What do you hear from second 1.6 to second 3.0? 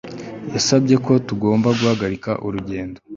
guhagarika urugendo